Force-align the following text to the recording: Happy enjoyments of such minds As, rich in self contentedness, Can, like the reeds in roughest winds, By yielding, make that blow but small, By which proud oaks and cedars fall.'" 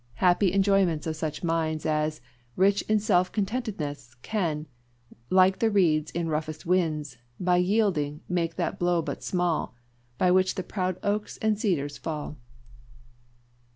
Happy 0.15 0.51
enjoyments 0.51 1.05
of 1.05 1.15
such 1.15 1.43
minds 1.43 1.85
As, 1.85 2.21
rich 2.55 2.81
in 2.89 2.99
self 2.99 3.31
contentedness, 3.31 4.15
Can, 4.23 4.65
like 5.29 5.59
the 5.59 5.69
reeds 5.69 6.09
in 6.09 6.27
roughest 6.27 6.65
winds, 6.65 7.19
By 7.39 7.57
yielding, 7.57 8.21
make 8.27 8.55
that 8.55 8.79
blow 8.79 9.03
but 9.03 9.21
small, 9.21 9.75
By 10.17 10.31
which 10.31 10.55
proud 10.67 10.97
oaks 11.03 11.37
and 11.43 11.59
cedars 11.59 11.99
fall.'" 11.99 12.35